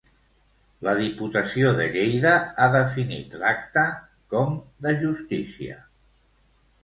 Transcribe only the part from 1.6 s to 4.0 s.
de Lleida ha definit l'acte